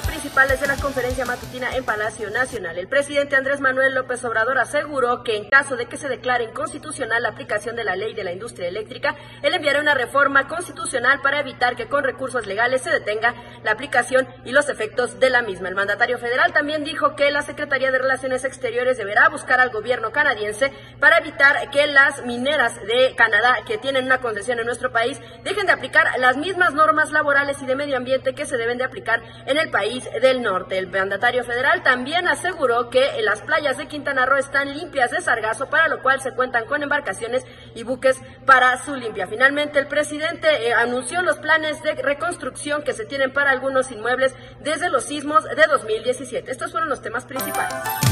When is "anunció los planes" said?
40.74-41.82